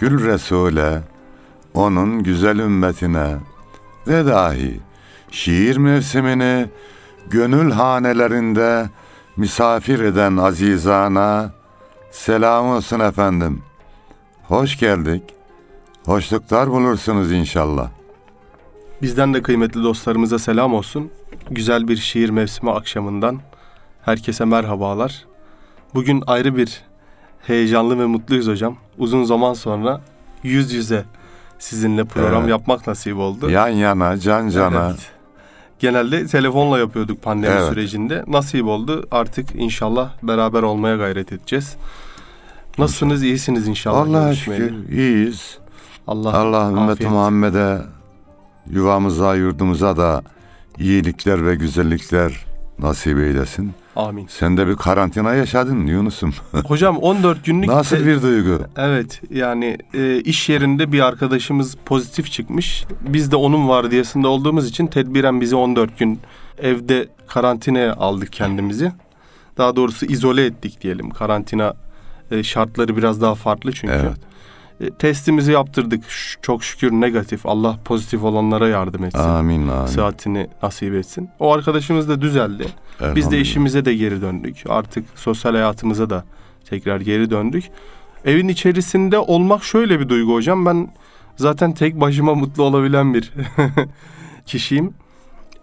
Gül 0.00 0.24
Resul'e, 0.26 1.02
onun 1.74 2.22
güzel 2.22 2.58
ümmetine 2.58 3.36
ve 4.06 4.26
dahi 4.26 4.80
şiir 5.30 5.76
mevsimini 5.76 6.66
gönül 7.30 7.70
hanelerinde 7.70 8.88
misafir 9.36 10.00
eden 10.00 10.36
azizana 10.36 11.52
selam 12.10 12.66
olsun 12.66 13.00
efendim. 13.00 13.62
Hoş 14.42 14.78
geldik. 14.78 15.22
Hoşluklar 16.04 16.70
bulursunuz 16.70 17.32
inşallah. 17.32 17.90
Bizden 19.02 19.34
de 19.34 19.42
kıymetli 19.42 19.82
dostlarımıza 19.82 20.38
selam 20.38 20.74
olsun. 20.74 21.10
Güzel 21.50 21.88
bir 21.88 21.96
şiir 21.96 22.30
mevsimi 22.30 22.70
akşamından 22.70 23.40
herkese 24.02 24.44
merhabalar. 24.44 25.26
Bugün 25.94 26.22
ayrı 26.26 26.56
bir 26.56 26.89
heyecanlı 27.46 27.98
ve 27.98 28.06
mutluyuz 28.06 28.46
hocam. 28.48 28.76
Uzun 28.98 29.24
zaman 29.24 29.54
sonra 29.54 30.00
yüz 30.42 30.72
yüze 30.72 31.04
sizinle 31.58 32.04
program 32.04 32.40
Evet. 32.40 32.50
yapmak 32.50 32.86
nasip 32.86 33.16
oldu. 33.16 33.50
Yan 33.50 33.68
yana, 33.68 34.18
can 34.18 34.48
cana. 34.48 34.86
Evet. 34.86 35.10
Genelde 35.78 36.26
telefonla 36.26 36.78
yapıyorduk 36.78 37.22
pandemi 37.22 37.54
Evet. 37.54 37.68
sürecinde. 37.68 38.24
Nasip 38.28 38.64
oldu. 38.66 39.06
Artık 39.10 39.54
inşallah 39.54 40.10
beraber 40.22 40.62
olmaya 40.62 40.96
gayret 40.96 41.32
edeceğiz. 41.32 41.76
Nasılsınız? 42.78 43.22
İyisiniz 43.22 43.68
inşallah. 43.68 43.98
Allah'a 44.00 44.34
şükür 44.34 44.88
iyiyiz. 44.88 45.58
Allah, 46.06 46.38
Allah 46.38 46.70
ümmeti. 46.70 47.06
Muhammed'e, 47.08 47.78
yuvamıza, 48.70 49.34
yurdumuza 49.34 49.96
da 49.96 50.22
iyilikler 50.78 51.46
ve 51.46 51.54
güzellikler 51.54 52.46
nasip 52.78 53.18
eylesin. 53.18 53.72
Amin. 53.96 54.26
Sen 54.28 54.56
de 54.56 54.66
bir 54.66 54.76
karantina 54.76 55.34
yaşadın 55.34 55.86
Yunus'um. 55.86 56.34
Hocam 56.66 56.96
14 56.96 57.44
günlük 57.44 57.68
Nasıl 57.68 58.06
bir 58.06 58.22
duygu? 58.22 58.58
Evet 58.76 59.20
yani 59.30 59.78
e, 59.94 60.20
iş 60.20 60.48
yerinde 60.48 60.92
bir 60.92 61.00
arkadaşımız 61.00 61.76
pozitif 61.84 62.32
çıkmış. 62.32 62.84
Biz 63.00 63.32
de 63.32 63.36
onun 63.36 63.68
vardiyasında 63.68 64.28
olduğumuz 64.28 64.68
için 64.68 64.86
tedbiren 64.86 65.40
bizi 65.40 65.56
14 65.56 65.98
gün 65.98 66.20
evde 66.58 67.08
karantinaya 67.26 67.94
aldık 67.94 68.32
kendimizi. 68.32 68.92
Daha 69.58 69.76
doğrusu 69.76 70.06
izole 70.06 70.44
ettik 70.44 70.80
diyelim. 70.82 71.10
Karantina 71.10 71.74
e, 72.30 72.42
şartları 72.42 72.96
biraz 72.96 73.20
daha 73.20 73.34
farklı 73.34 73.72
çünkü. 73.72 73.94
Evet. 73.94 74.29
E, 74.80 74.90
testimizi 74.90 75.52
yaptırdık. 75.52 76.10
Ş- 76.10 76.38
çok 76.42 76.64
şükür 76.64 76.92
negatif. 76.92 77.46
Allah 77.46 77.78
pozitif 77.84 78.22
olanlara 78.24 78.68
yardım 78.68 79.04
etsin. 79.04 79.18
Amin 79.20 79.68
amin. 79.68 79.86
Sıhhatini 79.86 80.46
nasip 80.62 80.94
etsin. 80.94 81.28
O 81.38 81.52
arkadaşımız 81.52 82.08
da 82.08 82.20
düzeldi. 82.20 82.66
Biz 83.16 83.30
de 83.30 83.40
işimize 83.40 83.84
de 83.84 83.94
geri 83.94 84.20
döndük. 84.22 84.56
Artık 84.68 85.04
sosyal 85.14 85.52
hayatımıza 85.52 86.10
da 86.10 86.24
tekrar 86.64 87.00
geri 87.00 87.30
döndük. 87.30 87.64
Evin 88.24 88.48
içerisinde 88.48 89.18
olmak 89.18 89.64
şöyle 89.64 90.00
bir 90.00 90.08
duygu 90.08 90.34
hocam. 90.34 90.66
Ben 90.66 90.88
zaten 91.36 91.72
tek 91.74 92.00
başıma 92.00 92.34
mutlu 92.34 92.62
olabilen 92.62 93.14
bir 93.14 93.32
kişiyim. 94.46 94.94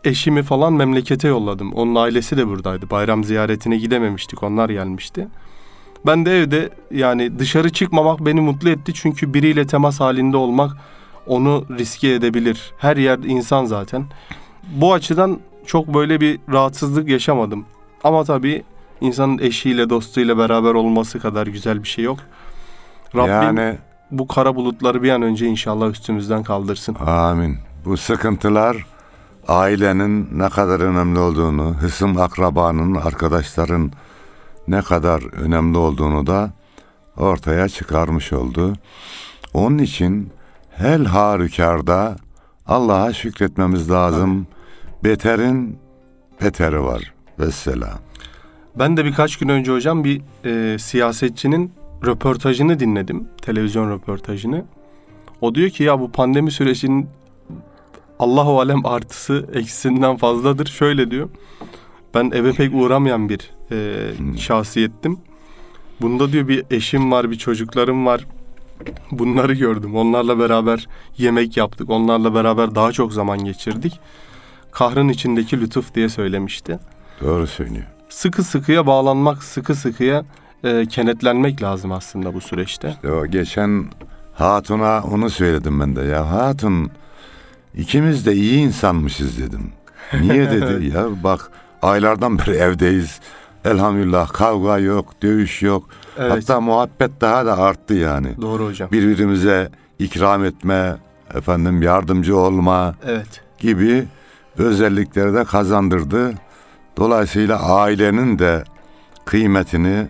Eşimi 0.04 0.44
falan 0.44 0.74
memlekete 0.74 1.28
yolladım. 1.28 1.74
Onun 1.74 1.96
ailesi 1.96 2.38
de 2.38 2.48
buradaydı. 2.48 2.90
Bayram 2.90 3.24
ziyaretine 3.24 3.78
gidememiştik. 3.78 4.44
Onlar 4.44 4.70
gelmişti. 4.70 5.28
Ben 6.08 6.26
de 6.26 6.40
evde 6.40 6.70
yani 6.92 7.40
dışarı 7.40 7.70
çıkmamak 7.70 8.20
beni 8.20 8.42
mutlu 8.42 8.70
etti. 8.70 8.94
Çünkü 8.94 9.34
biriyle 9.34 9.68
temas 9.68 10.00
halinde 10.00 10.38
olmak 10.38 10.72
onu 11.28 11.66
riske 11.78 12.10
edebilir. 12.10 12.74
Her 12.78 12.98
yer 12.98 13.20
insan 13.20 13.66
zaten. 13.66 14.06
Bu 14.64 14.94
açıdan 14.94 15.40
çok 15.66 15.94
böyle 15.94 16.22
bir 16.22 16.40
rahatsızlık 16.52 17.10
yaşamadım. 17.10 17.66
Ama 18.04 18.24
tabii 18.24 18.64
insanın 19.02 19.38
eşiyle, 19.38 19.90
dostuyla 19.90 20.38
beraber 20.38 20.74
olması 20.74 21.20
kadar 21.20 21.48
güzel 21.48 21.84
bir 21.84 21.88
şey 21.88 22.04
yok. 22.04 22.20
Rabbim 23.16 23.58
Yani 23.58 23.78
bu 24.12 24.28
kara 24.28 24.56
bulutları 24.56 25.04
bir 25.04 25.10
an 25.10 25.22
önce 25.22 25.48
inşallah 25.48 25.90
üstümüzden 25.90 26.44
kaldırsın. 26.44 26.96
amin. 27.06 27.58
Bu 27.86 27.98
sıkıntılar 27.98 28.86
ailenin 29.48 30.30
ne 30.40 30.50
kadar 30.50 30.80
önemli 30.80 31.20
olduğunu, 31.20 31.74
hısım 31.74 32.18
akrabanın, 32.18 32.96
arkadaşların 32.96 33.92
ne 34.68 34.82
kadar 34.82 35.34
önemli 35.34 35.78
olduğunu 35.78 36.28
da 36.28 36.52
ortaya 37.18 37.70
çıkarmış 37.70 38.34
oldu. 38.34 38.74
Onun 39.54 39.78
için 39.78 40.30
her 40.72 41.00
halükarda 41.00 42.16
Allah'a 42.68 43.14
şükretmemiz 43.14 43.92
lazım. 43.92 44.48
Beterin 45.04 45.80
beteri 46.42 46.84
var. 46.84 47.14
Vesselam. 47.40 48.00
Ben 48.76 48.98
de 48.98 49.06
birkaç 49.06 49.38
gün 49.38 49.50
önce 49.50 49.72
hocam 49.72 50.04
bir 50.04 50.22
e, 50.46 50.80
siyasetçinin 50.80 51.74
röportajını 52.06 52.80
dinledim. 52.80 53.28
Televizyon 53.42 53.92
röportajını. 53.92 54.66
O 55.42 55.56
diyor 55.56 55.70
ki 55.70 55.84
ya 55.84 56.00
bu 56.00 56.12
pandemi 56.12 56.52
sürecinin 56.52 57.10
Allahu 58.20 58.60
alem 58.60 58.86
artısı 58.86 59.50
eksisinden 59.54 60.18
fazladır. 60.18 60.66
Şöyle 60.66 61.12
diyor. 61.12 61.30
Ben 62.14 62.32
eve 62.32 62.54
pek 62.54 62.74
uğramayan 62.74 63.30
bir 63.30 63.57
e, 63.72 64.10
şahsiyettim. 64.38 65.20
Bunda 66.02 66.32
diyor 66.32 66.48
bir 66.48 66.64
eşim 66.72 67.12
var, 67.12 67.32
bir 67.32 67.38
çocuklarım 67.38 68.06
var. 68.06 68.26
Bunları 69.12 69.54
gördüm. 69.54 69.96
Onlarla 69.96 70.40
beraber 70.40 70.88
yemek 71.18 71.58
yaptık. 71.58 71.90
Onlarla 71.90 72.34
beraber 72.34 72.76
daha 72.76 72.92
çok 72.92 73.14
zaman 73.14 73.46
geçirdik. 73.46 74.00
Kahrın 74.72 75.10
içindeki 75.10 75.62
lütuf 75.62 75.96
diye 75.96 76.10
söylemişti 76.10 76.80
Doğru 77.22 77.48
söylüyor. 77.48 77.86
sıkı 78.10 78.44
sıkıya 78.44 78.88
bağlanmak, 78.88 79.44
sıkı 79.44 79.76
sıkıya 79.76 80.26
e, 80.64 80.86
kenetlenmek 80.86 81.62
lazım 81.64 81.92
aslında 81.92 82.34
bu 82.34 82.42
süreçte. 82.42 82.90
İşte 82.90 83.12
o 83.12 83.26
geçen 83.28 83.86
hatuna 84.34 85.04
onu 85.12 85.30
söyledim 85.30 85.80
ben 85.80 85.96
de. 85.96 86.02
Ya 86.02 86.32
hatun 86.32 86.92
ikimiz 87.76 88.26
de 88.26 88.34
iyi 88.34 88.58
insanmışız 88.60 89.38
dedim. 89.38 89.72
Niye 90.22 90.52
dedi 90.52 90.86
ya 90.96 91.06
bak 91.24 91.52
aylardan 91.82 92.40
beri 92.40 92.52
evdeyiz. 92.52 93.20
Elhamdülillah 93.66 94.28
kavga 94.34 94.78
yok, 94.80 95.22
dövüş 95.22 95.62
yok. 95.62 95.90
Evet. 96.18 96.32
Hatta 96.32 96.62
muhabbet 96.62 97.22
daha 97.22 97.46
da 97.46 97.58
arttı 97.58 97.94
yani. 97.94 98.42
Doğru 98.42 98.66
hocam. 98.66 98.92
Birbirimize 98.92 99.72
ikram 100.00 100.46
etme, 100.46 100.96
efendim 101.34 101.82
yardımcı 101.82 102.38
olma 102.38 102.96
Evet. 103.06 103.42
gibi 103.60 104.06
özellikleri 104.58 105.34
de 105.34 105.44
kazandırdı. 105.44 106.34
Dolayısıyla 106.98 107.76
ailenin 107.76 108.40
de 108.40 108.64
kıymetini 109.26 110.08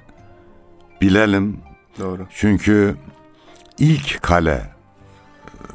bilelim. 1.01 1.59
Doğru. 2.00 2.27
Çünkü 2.29 2.95
ilk 3.79 4.21
kale 4.21 4.69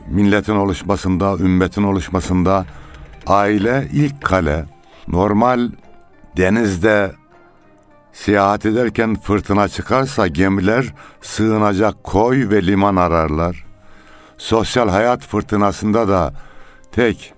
milletin 0.08 0.56
oluşmasında, 0.56 1.36
ümmetin 1.36 1.82
oluşmasında 1.82 2.64
aile 3.26 3.88
ilk 3.92 4.22
kale. 4.22 4.64
Normal 5.08 5.70
denizde 6.36 7.12
seyahat 8.12 8.66
ederken 8.66 9.14
fırtına 9.14 9.68
çıkarsa 9.68 10.26
gemiler 10.26 10.94
sığınacak 11.20 12.04
koy 12.04 12.50
ve 12.50 12.66
liman 12.66 12.96
ararlar. 12.96 13.64
Sosyal 14.38 14.88
hayat 14.88 15.26
fırtınasında 15.26 16.08
da 16.08 16.34
tek 16.92 17.34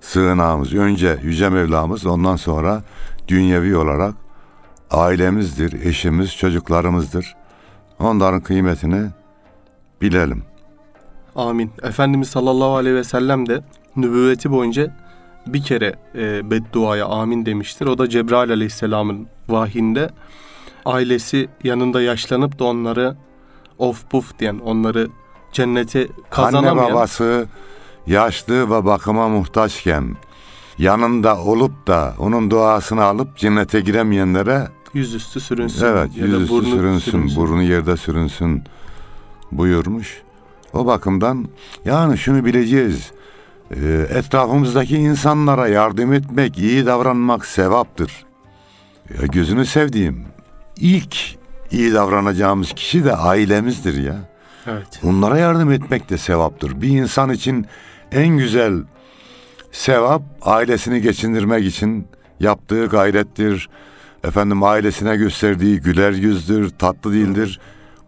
sığınağımız 0.00 0.74
önce 0.74 1.18
Yüce 1.22 1.48
Mevlamız 1.48 2.06
ondan 2.06 2.36
sonra 2.36 2.82
dünyevi 3.28 3.76
olarak 3.76 4.14
ailemizdir, 4.90 5.86
eşimiz, 5.86 6.36
çocuklarımızdır. 6.36 7.36
Onların 7.98 8.40
kıymetini 8.40 9.06
bilelim. 10.00 10.44
Amin. 11.36 11.72
Efendimiz 11.82 12.28
sallallahu 12.28 12.76
aleyhi 12.76 12.96
ve 12.96 13.04
sellem 13.04 13.48
de 13.48 13.60
nübüvveti 13.96 14.50
boyunca 14.50 15.03
bir 15.46 15.62
kere 15.62 15.94
e, 16.14 16.50
bedduaya 16.50 17.06
amin 17.06 17.46
demiştir. 17.46 17.86
O 17.86 17.98
da 17.98 18.08
Cebrail 18.08 18.50
aleyhisselamın 18.50 19.26
vahyinde 19.48 20.10
ailesi 20.84 21.48
yanında 21.64 22.02
yaşlanıp 22.02 22.58
da 22.58 22.64
onları 22.64 23.16
of 23.78 24.10
puf 24.10 24.38
diyen 24.38 24.58
onları 24.58 25.08
cennete 25.52 26.08
kazanamayan 26.30 26.76
Anne 26.76 26.94
babası 26.94 27.48
yaşlı 28.06 28.70
ve 28.70 28.84
bakıma 28.84 29.28
muhtaçken 29.28 30.16
yanında 30.78 31.40
olup 31.40 31.86
da 31.86 32.14
onun 32.18 32.50
duasını 32.50 33.04
alıp 33.04 33.36
cennete 33.36 33.80
giremeyenlere 33.80 34.68
yüzüstü 34.94 35.40
sürünsün. 35.40 35.86
evet 35.86 36.10
yüzüstü 36.16 36.54
burnu 36.54 36.66
sürünsün, 36.66 37.36
burnu 37.36 37.62
yerde 37.62 37.96
sürünsün 37.96 38.62
buyurmuş. 39.52 40.22
O 40.72 40.86
bakımdan 40.86 41.48
yani 41.84 42.18
şunu 42.18 42.44
bileceğiz. 42.44 43.12
Ee, 43.70 44.06
etrafımızdaki 44.10 44.96
insanlara 44.96 45.68
yardım 45.68 46.12
etmek, 46.12 46.58
iyi 46.58 46.86
davranmak 46.86 47.46
sevaptır. 47.46 48.24
Ya 49.10 49.26
gözünü 49.26 49.66
sevdiğim 49.66 50.24
ilk 50.76 51.16
iyi 51.70 51.94
davranacağımız 51.94 52.72
kişi 52.72 53.04
de 53.04 53.16
ailemizdir 53.16 54.02
ya. 54.02 54.16
Evet. 54.66 55.00
Onlara 55.04 55.38
yardım 55.38 55.72
etmek 55.72 56.10
de 56.10 56.18
sevaptır. 56.18 56.80
Bir 56.80 56.88
insan 56.88 57.30
için 57.30 57.66
en 58.12 58.28
güzel 58.28 58.82
sevap 59.72 60.22
ailesini 60.42 61.00
geçindirmek 61.00 61.64
için 61.64 62.06
yaptığı 62.40 62.86
gayrettir. 62.86 63.68
Efendim 64.24 64.62
ailesine 64.62 65.16
gösterdiği 65.16 65.80
güler 65.80 66.12
yüzdür, 66.12 66.70
tatlı 66.70 67.12
dildir. 67.12 67.60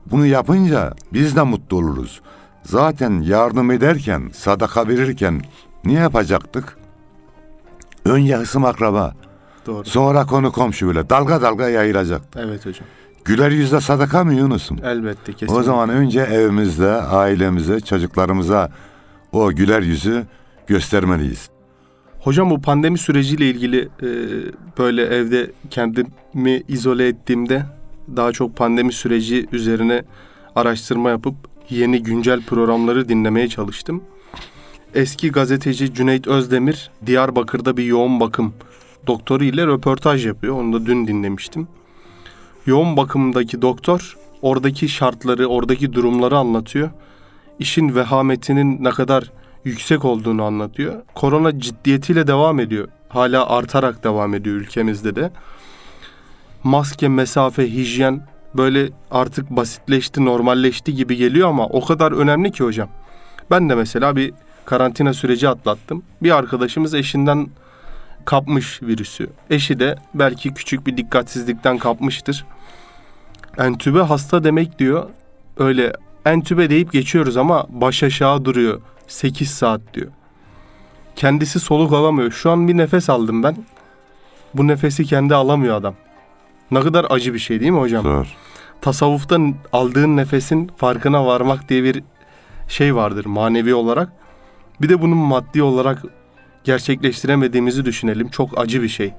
Bunu 0.06 0.26
yapınca 0.26 0.93
biz 1.12 1.37
de 1.37 1.43
mutlu 1.43 1.76
oluruz. 1.76 2.20
Zaten 2.66 3.20
yardım 3.20 3.70
ederken, 3.70 4.30
sadaka 4.32 4.88
verirken 4.88 5.42
ne 5.84 5.92
yapacaktık? 5.92 6.76
Önce 8.04 8.36
hısım 8.36 8.64
akraba, 8.64 9.14
Doğru. 9.66 9.84
sonra 9.84 10.26
konu 10.26 10.52
komşu 10.52 10.86
böyle 10.86 11.10
dalga 11.10 11.42
dalga 11.42 11.68
yayılacaktı. 11.68 12.40
Evet 12.44 12.66
hocam. 12.66 12.86
Güler 13.24 13.50
yüzle 13.50 13.80
sadaka 13.80 14.24
mı 14.24 14.34
Yunus'um? 14.34 14.78
Elbette 14.84 15.32
kesinlikle. 15.32 15.54
O 15.58 15.62
zaman 15.62 15.88
önce 15.88 16.20
evimizde, 16.20 16.90
ailemize, 16.92 17.80
çocuklarımıza 17.80 18.70
o 19.32 19.52
güler 19.52 19.82
yüzü 19.82 20.24
göstermeliyiz. 20.66 21.50
Hocam 22.20 22.50
bu 22.50 22.60
pandemi 22.60 22.98
süreciyle 22.98 23.50
ilgili 23.50 23.88
e, 24.02 24.08
böyle 24.78 25.02
evde 25.02 25.50
kendimi 25.70 26.62
izole 26.69 27.08
ettiğimde 27.08 27.62
daha 28.16 28.32
çok 28.32 28.56
pandemi 28.56 28.92
süreci 28.92 29.46
üzerine 29.52 30.04
araştırma 30.54 31.10
yapıp 31.10 31.34
yeni 31.70 32.02
güncel 32.02 32.42
programları 32.42 33.08
dinlemeye 33.08 33.48
çalıştım. 33.48 34.02
Eski 34.94 35.32
gazeteci 35.32 35.94
Cüneyt 35.94 36.26
Özdemir 36.26 36.90
Diyarbakır'da 37.06 37.76
bir 37.76 37.84
yoğun 37.84 38.20
bakım 38.20 38.54
doktoru 39.06 39.44
ile 39.44 39.66
röportaj 39.66 40.26
yapıyor. 40.26 40.54
Onu 40.60 40.72
da 40.72 40.86
dün 40.86 41.06
dinlemiştim. 41.06 41.68
Yoğun 42.66 42.96
bakımdaki 42.96 43.62
doktor 43.62 44.16
oradaki 44.42 44.88
şartları, 44.88 45.46
oradaki 45.46 45.92
durumları 45.92 46.36
anlatıyor. 46.36 46.90
İşin 47.58 47.94
vehametinin 47.94 48.84
ne 48.84 48.90
kadar 48.90 49.32
yüksek 49.64 50.04
olduğunu 50.04 50.42
anlatıyor. 50.42 51.02
Korona 51.14 51.60
ciddiyetiyle 51.60 52.26
devam 52.26 52.60
ediyor. 52.60 52.88
Hala 53.08 53.48
artarak 53.48 54.04
devam 54.04 54.34
ediyor 54.34 54.56
ülkemizde 54.56 55.16
de. 55.16 55.30
Maske, 56.64 57.08
mesafe, 57.08 57.72
hijyen 57.72 58.26
böyle 58.58 58.88
artık 59.11 59.50
basitleşti, 59.50 60.25
normalleşti 60.25 60.94
gibi 60.94 61.17
geliyor 61.17 61.49
ama 61.49 61.67
o 61.67 61.85
kadar 61.85 62.12
önemli 62.12 62.53
ki 62.53 62.64
hocam. 62.64 62.88
Ben 63.50 63.69
de 63.69 63.75
mesela 63.75 64.17
bir 64.17 64.32
karantina 64.64 65.14
süreci 65.14 65.49
atlattım. 65.49 66.03
Bir 66.23 66.37
arkadaşımız 66.37 66.94
eşinden 66.94 67.49
kapmış 68.25 68.82
virüsü. 68.82 69.31
Eşi 69.50 69.79
de 69.81 69.97
belki 70.14 70.55
küçük 70.55 70.87
bir 70.87 70.97
dikkatsizlikten 70.97 71.79
kapmıştır. 71.79 72.44
Entübe 73.58 74.00
hasta 74.00 74.44
demek 74.44 74.79
diyor. 74.79 75.08
Öyle 75.56 75.93
entübe 76.25 76.70
deyip 76.70 76.93
geçiyoruz 76.93 77.37
ama 77.37 77.67
baş 77.69 78.03
aşağı 78.03 78.44
duruyor. 78.44 78.81
8 79.06 79.50
saat 79.50 79.81
diyor. 79.94 80.11
Kendisi 81.17 81.61
soluk 81.61 81.93
alamıyor. 81.93 82.31
Şu 82.31 82.50
an 82.50 82.69
bir 82.69 82.76
nefes 82.76 83.11
aldım 83.11 83.43
ben. 83.43 83.56
Bu 84.55 84.67
nefesi 84.67 85.05
kendi 85.05 85.35
alamıyor 85.35 85.76
adam. 85.76 85.94
Ne 86.70 86.81
kadar 86.81 87.06
acı 87.11 87.35
bir 87.35 87.38
şey 87.38 87.61
değil 87.61 87.73
mi 87.73 87.81
hocam? 87.81 88.03
Zor. 88.03 88.37
Tasavvufta 88.81 89.38
aldığın 89.73 90.17
nefesin 90.17 90.70
farkına 90.76 91.26
varmak 91.26 91.69
diye 91.69 91.84
bir 91.84 92.02
şey 92.69 92.94
vardır 92.94 93.26
manevi 93.26 93.75
olarak. 93.75 94.12
Bir 94.81 94.88
de 94.88 95.02
bunun 95.02 95.19
maddi 95.19 95.62
olarak 95.62 96.02
gerçekleştiremediğimizi 96.64 97.84
düşünelim. 97.84 98.28
Çok 98.28 98.58
acı 98.58 98.82
bir 98.82 98.88
şey. 98.88 99.12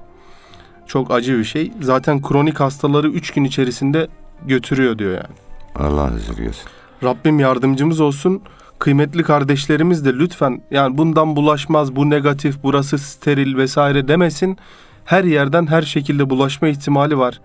Çok 0.86 1.10
acı 1.10 1.38
bir 1.38 1.44
şey. 1.44 1.72
Zaten 1.80 2.22
kronik 2.22 2.60
hastaları 2.60 3.08
3 3.08 3.30
gün 3.30 3.44
içerisinde 3.44 4.08
götürüyor 4.46 4.98
diyor 4.98 5.10
yani. 5.10 5.34
Allah 5.76 6.12
esirgesin. 6.16 6.64
Rabbim 7.02 7.38
yardımcımız 7.40 8.00
olsun. 8.00 8.42
Kıymetli 8.78 9.22
kardeşlerimiz 9.22 10.04
de 10.04 10.14
lütfen 10.14 10.62
yani 10.70 10.98
bundan 10.98 11.36
bulaşmaz, 11.36 11.96
bu 11.96 12.10
negatif, 12.10 12.56
burası 12.62 12.98
steril 12.98 13.56
vesaire 13.56 14.08
demesin. 14.08 14.58
Her 15.04 15.24
yerden 15.24 15.66
her 15.66 15.82
şekilde 15.82 16.30
bulaşma 16.30 16.68
ihtimali 16.68 17.18
var. 17.18 17.40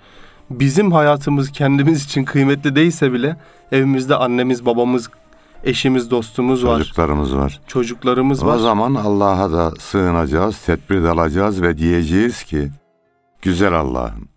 Bizim 0.50 0.92
hayatımız 0.92 1.52
kendimiz 1.52 2.06
için 2.06 2.24
kıymetli 2.26 2.76
değilse 2.76 3.14
bile 3.14 3.38
evimizde 3.72 4.16
annemiz, 4.16 4.66
babamız, 4.66 5.10
eşimiz, 5.64 6.12
dostumuz 6.12 6.66
var, 6.66 6.78
Çocuklarımız 6.80 7.36
var. 7.36 7.62
çocuklarımız 7.68 8.44
O 8.44 8.48
var. 8.48 8.58
zaman 8.58 8.96
Allah'a 8.96 9.52
da 9.52 9.72
sığınacağız, 9.80 10.58
tedbir 10.66 11.04
alacağız 11.04 11.62
ve 11.62 11.78
diyeceğiz 11.78 12.44
ki 12.44 12.70
güzel 13.42 13.74
Allah'ım. 13.74 14.28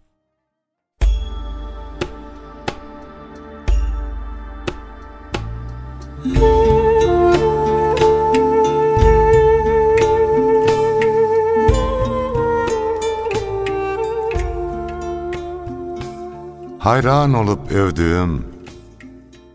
Hayran 16.87 17.35
olup 17.35 17.73
övdüğüm 17.73 18.45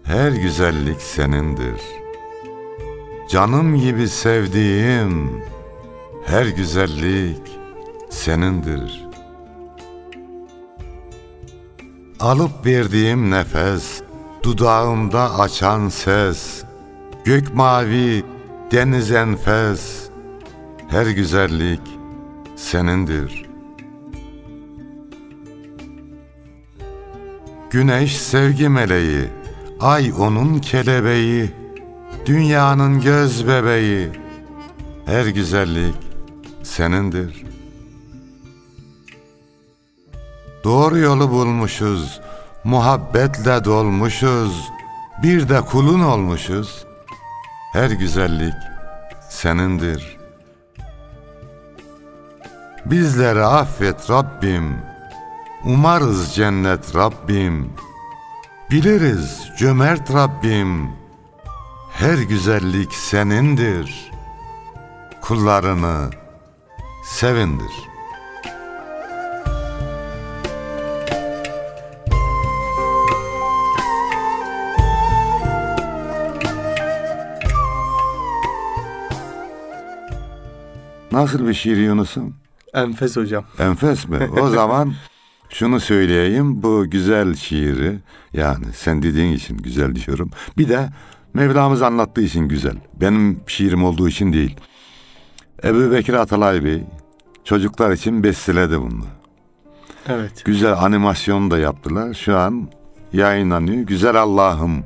her 0.04 0.32
güzellik 0.32 1.02
senindir. 1.02 1.82
Canım 3.30 3.76
gibi 3.76 4.08
sevdiğim 4.08 5.44
her 6.26 6.46
güzellik 6.46 7.42
senindir. 8.10 9.08
Alıp 12.20 12.66
verdiğim 12.66 13.32
nefes, 13.32 14.02
dudağımda 14.44 15.40
açan 15.40 15.90
ses, 15.90 16.64
gök 17.26 17.54
mavi, 17.54 18.24
deniz 18.72 19.12
enfes, 19.12 20.10
her 20.90 21.06
güzellik 21.06 21.82
senindir. 22.56 23.51
Güneş 27.72 28.18
sevgi 28.18 28.70
meleği, 28.70 29.30
ay 29.80 30.14
onun 30.20 30.60
kelebeği, 30.60 31.52
dünyanın 32.26 33.02
göz 33.02 33.48
bebeği, 33.48 34.10
her 35.06 35.26
güzellik 35.26 35.96
senindir. 36.64 37.44
Doğru 40.64 40.98
yolu 40.98 41.30
bulmuşuz, 41.30 42.22
muhabbetle 42.64 43.66
dolmuşuz, 43.66 44.70
bir 45.24 45.50
de 45.50 45.62
kulun 45.62 46.00
olmuşuz. 46.00 46.86
Her 47.74 47.90
güzellik 47.90 48.54
senindir. 49.30 50.18
Bizleri 52.86 53.44
affet 53.44 54.10
Rabbim. 54.10 54.91
Umarız 55.66 56.36
cennet 56.36 56.96
Rabbim. 56.96 57.70
Biliriz 58.72 59.48
cömert 59.58 60.14
Rabbim. 60.14 60.90
Her 61.92 62.18
güzellik 62.18 62.94
senindir. 62.94 64.12
Kullarını 65.22 66.10
sevindir. 67.04 67.72
Nasıl 81.12 81.48
bir 81.48 81.54
şiir 81.54 81.78
Yunus'um? 81.78 82.36
Enfes 82.74 83.18
hocam. 83.18 83.44
Enfes 83.60 84.08
mi? 84.08 84.30
O 84.42 84.50
zaman 84.50 84.94
şunu 85.54 85.80
söyleyeyim. 85.80 86.64
Bu 86.64 86.90
güzel 86.90 87.36
şiiri 87.36 88.00
yani 88.34 88.66
sen 88.74 89.04
dediğin 89.04 89.34
için 89.34 89.58
güzel 89.58 89.96
diyorum. 89.96 90.30
Bir 90.58 90.70
de 90.70 90.90
Mevlamız 91.34 91.82
anlattığı 91.82 92.22
için 92.22 92.48
güzel. 92.48 92.76
Benim 93.02 93.40
şiirim 93.48 93.84
olduğu 93.84 94.10
için 94.10 94.34
değil. 94.34 94.56
Ebu 95.64 95.92
Bekir 95.92 96.14
Atalay 96.14 96.64
Bey 96.64 96.84
çocuklar 97.44 97.92
için 97.92 98.24
besteledi 98.24 98.82
bunu. 98.82 99.06
Evet. 100.08 100.46
Güzel 100.46 100.74
animasyon 100.74 101.52
da 101.52 101.58
yaptılar. 101.58 102.14
Şu 102.14 102.38
an 102.38 102.70
yayınlanıyor. 103.14 103.84
Güzel 103.84 104.16
Allah'ım 104.16 104.84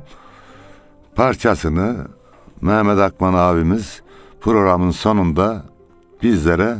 parçasını 1.14 2.06
Mehmet 2.60 2.98
Akman 2.98 3.34
abimiz 3.34 4.02
programın 4.40 4.90
sonunda 4.90 5.64
bizlere 6.22 6.76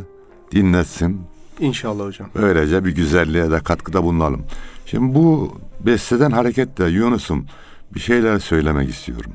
dinletsin. 0.52 1.20
İnşallah 1.60 2.04
hocam. 2.04 2.28
Böylece 2.34 2.84
bir 2.84 2.94
güzelliğe 2.94 3.50
de 3.50 3.60
katkıda 3.60 4.02
bulunalım. 4.02 4.44
Şimdi 4.86 5.14
bu 5.14 5.58
besteden 5.80 6.30
hareketle 6.30 6.88
Yunus'um 6.88 7.46
bir 7.94 8.00
şeyler 8.00 8.38
söylemek 8.38 8.90
istiyorum. 8.90 9.32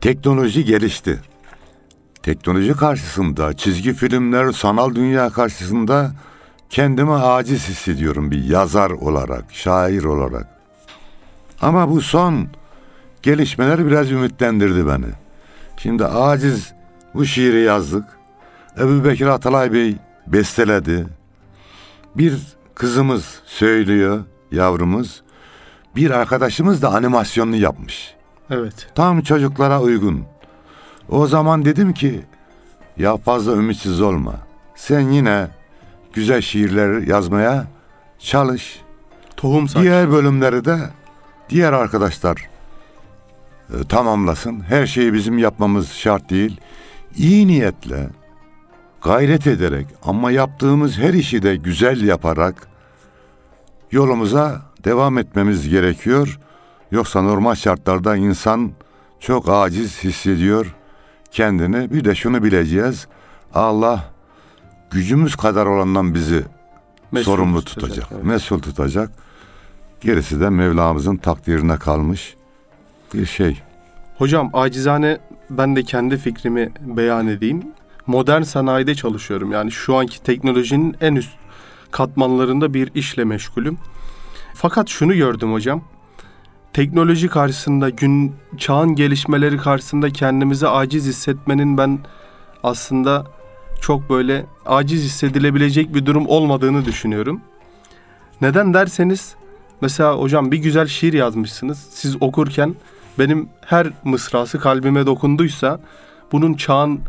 Teknoloji 0.00 0.64
gelişti. 0.64 1.20
Teknoloji 2.22 2.72
karşısında, 2.72 3.52
çizgi 3.52 3.92
filmler, 3.92 4.52
sanal 4.52 4.94
dünya 4.94 5.30
karşısında 5.30 6.12
kendimi 6.70 7.12
aciz 7.12 7.68
hissediyorum 7.68 8.30
bir 8.30 8.44
yazar 8.44 8.90
olarak, 8.90 9.44
şair 9.52 10.04
olarak. 10.04 10.46
Ama 11.60 11.90
bu 11.90 12.00
son 12.00 12.46
gelişmeler 13.22 13.86
biraz 13.86 14.10
ümitlendirdi 14.10 14.86
beni. 14.86 15.06
Şimdi 15.76 16.04
aciz 16.04 16.72
bu 17.14 17.24
şiiri 17.24 17.60
yazdık. 17.60 18.04
Ebu 18.78 19.04
Bekir 19.04 19.26
Atalay 19.26 19.72
Bey 19.72 19.96
besteledi. 20.26 21.06
Bir 22.16 22.56
kızımız 22.74 23.40
söylüyor, 23.44 24.24
yavrumuz. 24.52 25.22
Bir 25.96 26.10
arkadaşımız 26.10 26.82
da 26.82 26.94
animasyonunu 26.94 27.56
yapmış. 27.56 28.14
Evet. 28.50 28.88
Tam 28.94 29.20
çocuklara 29.20 29.80
uygun. 29.80 30.24
O 31.08 31.26
zaman 31.26 31.64
dedim 31.64 31.94
ki 31.94 32.24
ya 32.96 33.16
fazla 33.16 33.52
ümitsiz 33.52 34.00
olma. 34.00 34.34
Sen 34.74 35.00
yine 35.00 35.48
güzel 36.12 36.40
şiirler 36.40 37.06
yazmaya 37.06 37.66
çalış. 38.18 38.80
Tohum 39.36 39.68
saç. 39.68 39.82
Diğer 39.82 40.10
bölümleri 40.10 40.64
de 40.64 40.78
diğer 41.48 41.72
arkadaşlar 41.72 42.48
e, 43.74 43.84
tamamlasın. 43.88 44.60
Her 44.60 44.86
şeyi 44.86 45.12
bizim 45.12 45.38
yapmamız 45.38 45.92
şart 45.92 46.30
değil. 46.30 46.60
İyi 47.16 47.46
niyetle, 47.46 48.08
gayret 49.06 49.46
ederek 49.46 49.86
ama 50.02 50.30
yaptığımız 50.30 50.98
her 50.98 51.14
işi 51.14 51.42
de 51.42 51.56
güzel 51.56 52.02
yaparak 52.02 52.68
yolumuza 53.92 54.62
devam 54.84 55.18
etmemiz 55.18 55.68
gerekiyor. 55.68 56.38
Yoksa 56.90 57.22
normal 57.22 57.54
şartlarda 57.54 58.16
insan 58.16 58.72
çok 59.20 59.48
aciz 59.48 60.04
hissediyor 60.04 60.74
kendini. 61.30 61.90
Bir 61.90 62.04
de 62.04 62.14
şunu 62.14 62.42
bileceğiz. 62.42 63.06
Allah 63.54 64.04
gücümüz 64.90 65.36
kadar 65.36 65.66
olandan 65.66 66.14
bizi 66.14 66.44
Mesul 67.12 67.32
sorumlu 67.32 67.64
tutacak, 67.64 67.90
tutacak, 67.90 68.12
evet. 68.12 68.24
mesul 68.24 68.58
tutacak. 68.58 69.10
Gerisi 70.00 70.40
de 70.40 70.50
Mevlamızın 70.50 71.16
takdirine 71.16 71.76
kalmış 71.76 72.36
bir 73.14 73.26
şey. 73.26 73.62
Hocam 74.18 74.50
acizane 74.52 75.18
ben 75.50 75.76
de 75.76 75.82
kendi 75.82 76.16
fikrimi 76.16 76.72
beyan 76.80 77.26
edeyim. 77.26 77.62
Modern 78.06 78.42
sanayide 78.42 78.94
çalışıyorum. 78.94 79.52
Yani 79.52 79.72
şu 79.72 79.96
anki 79.96 80.22
teknolojinin 80.22 80.96
en 81.00 81.14
üst 81.14 81.32
katmanlarında 81.90 82.74
bir 82.74 82.90
işle 82.94 83.24
meşgulüm. 83.24 83.78
Fakat 84.54 84.88
şunu 84.88 85.14
gördüm 85.14 85.52
hocam. 85.52 85.82
Teknoloji 86.72 87.28
karşısında, 87.28 87.90
gün 87.90 88.34
çağın 88.58 88.94
gelişmeleri 88.94 89.56
karşısında 89.56 90.10
kendimizi 90.10 90.68
aciz 90.68 91.06
hissetmenin 91.06 91.78
ben 91.78 91.98
aslında 92.62 93.26
çok 93.80 94.10
böyle 94.10 94.46
aciz 94.66 95.04
hissedilebilecek 95.04 95.94
bir 95.94 96.06
durum 96.06 96.26
olmadığını 96.26 96.84
düşünüyorum. 96.84 97.40
Neden 98.40 98.74
derseniz 98.74 99.34
mesela 99.80 100.14
hocam 100.14 100.52
bir 100.52 100.58
güzel 100.58 100.86
şiir 100.86 101.12
yazmışsınız. 101.12 101.86
Siz 101.90 102.22
okurken 102.22 102.74
benim 103.18 103.48
her 103.66 103.86
mısrası 104.04 104.58
kalbime 104.58 105.06
dokunduysa 105.06 105.80
bunun 106.32 106.54
çağın 106.54 107.00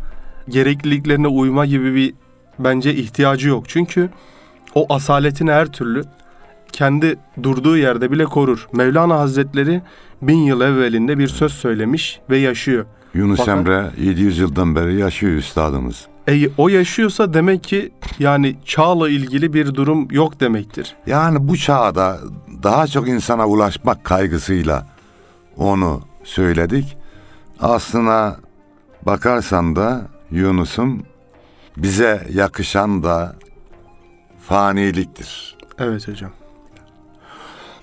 gerekliliklerine 0.49 1.27
uyma 1.27 1.65
gibi 1.65 1.95
bir 1.95 2.13
bence 2.59 2.93
ihtiyacı 2.95 3.49
yok. 3.49 3.69
Çünkü 3.69 4.09
o 4.75 4.93
asaletini 4.93 5.51
her 5.51 5.65
türlü 5.67 6.03
kendi 6.71 7.17
durduğu 7.43 7.77
yerde 7.77 8.11
bile 8.11 8.25
korur. 8.25 8.67
Mevlana 8.73 9.19
Hazretleri 9.19 9.81
bin 10.21 10.37
yıl 10.37 10.61
evvelinde 10.61 11.17
bir 11.17 11.27
söz 11.27 11.51
söylemiş 11.53 12.19
ve 12.29 12.37
yaşıyor. 12.37 12.85
Yunus 13.13 13.37
Fakat- 13.37 13.57
Emre 13.57 13.91
700 14.01 14.37
yıldan 14.37 14.75
beri 14.75 14.95
yaşıyor 14.95 15.33
üstadımız. 15.33 16.07
E, 16.29 16.49
o 16.57 16.69
yaşıyorsa 16.69 17.33
demek 17.33 17.63
ki 17.63 17.91
yani 18.19 18.55
çağla 18.65 19.09
ilgili 19.09 19.53
bir 19.53 19.73
durum 19.73 20.07
yok 20.11 20.39
demektir. 20.39 20.95
Yani 21.07 21.47
bu 21.47 21.57
çağda 21.57 22.19
daha 22.63 22.87
çok 22.87 23.07
insana 23.07 23.47
ulaşmak 23.47 24.03
kaygısıyla 24.03 24.87
onu 25.57 26.01
söyledik. 26.23 26.97
Aslına 27.59 28.37
bakarsan 29.05 29.75
da 29.75 30.07
Yunus'um 30.31 31.03
bize 31.77 32.27
yakışan 32.33 33.03
da 33.03 33.35
faniliktir. 34.39 35.57
Evet 35.79 36.07
hocam. 36.07 36.31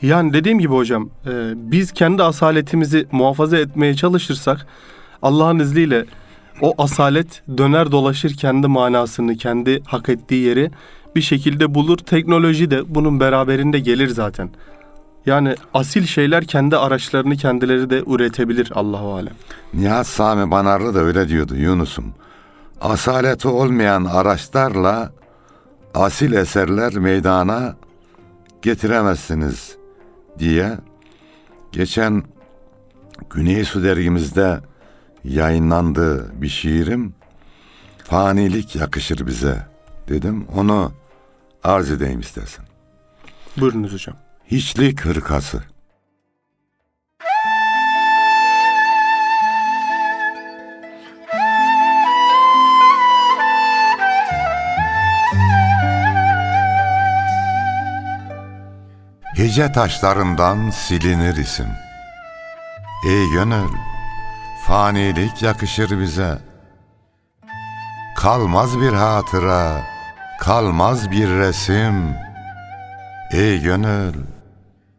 Yani 0.02 0.32
dediğim 0.32 0.58
gibi 0.58 0.72
hocam 0.74 1.10
e, 1.26 1.52
biz 1.56 1.92
kendi 1.92 2.22
asaletimizi 2.22 3.06
muhafaza 3.12 3.56
etmeye 3.56 3.94
çalışırsak 3.94 4.66
Allah'ın 5.22 5.58
izniyle 5.58 6.04
o 6.60 6.74
asalet 6.78 7.42
döner 7.58 7.92
dolaşır 7.92 8.36
kendi 8.36 8.66
manasını, 8.66 9.36
kendi 9.36 9.82
hak 9.84 10.08
ettiği 10.08 10.42
yeri 10.42 10.70
bir 11.16 11.20
şekilde 11.20 11.74
bulur. 11.74 11.98
Teknoloji 11.98 12.70
de 12.70 12.94
bunun 12.94 13.20
beraberinde 13.20 13.78
gelir 13.78 14.08
zaten. 14.08 14.50
Yani 15.26 15.54
asil 15.74 16.06
şeyler 16.06 16.44
kendi 16.44 16.76
araçlarını 16.76 17.36
kendileri 17.36 17.90
de 17.90 18.02
üretebilir 18.06 18.72
Allahu 18.74 19.14
alem. 19.14 19.34
Nihat 19.74 20.06
Sami 20.06 20.50
Banarlı 20.50 20.94
da 20.94 21.00
öyle 21.00 21.28
diyordu 21.28 21.56
Yunus'um. 21.56 22.14
Asaleti 22.81 23.49
olmayan 23.49 24.04
araçlarla 24.04 25.12
asil 25.95 26.33
eserler 26.33 26.95
meydana 26.95 27.76
getiremezsiniz 28.62 29.76
diye 30.38 30.78
geçen 31.73 32.23
Güney 33.31 33.64
Su 33.64 33.83
dergimizde 33.83 34.61
yayınlandı 35.25 36.33
bir 36.43 36.49
şiirim 36.49 37.14
fanilik 38.04 38.76
yakışır 38.76 39.26
bize 39.26 39.66
dedim 40.09 40.47
onu 40.57 40.93
arz 41.64 41.90
edeyim 41.90 42.21
istersen. 42.21 42.64
Buyurunuz 43.57 43.93
hocam. 43.93 44.16
Hiçlik 44.47 45.04
hırkası. 45.04 45.62
Hece 59.37 59.73
taşlarından 59.73 60.71
silinir 60.71 61.37
isim. 61.37 61.69
Ey 63.07 63.31
gönül, 63.31 63.73
fanilik 64.67 65.43
yakışır 65.43 66.00
bize. 66.00 66.38
Kalmaz 68.17 68.81
bir 68.81 68.93
hatıra, 68.93 69.83
kalmaz 70.41 71.11
bir 71.11 71.29
resim. 71.29 72.17
Ey 73.33 73.62
gönül, 73.62 74.14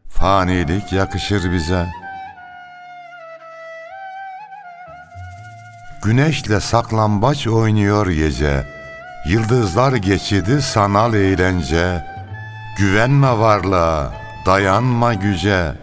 fanilik 0.09 0.93
yakışır 0.93 1.51
bize. 1.51 1.85
Güneşle 6.03 6.59
saklambaç 6.59 7.47
oynuyor 7.47 8.07
gece. 8.07 8.63
Yıldızlar 9.27 9.93
geçidi 9.93 10.61
sanal 10.61 11.13
eğlence. 11.13 12.05
Güvenme 12.77 13.37
varlığa, 13.39 14.24
dayanma 14.45 15.13
güce. 15.13 15.73